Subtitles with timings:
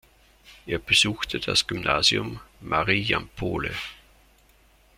[0.65, 3.71] Er besuchte das Gymnasium Marijampolė.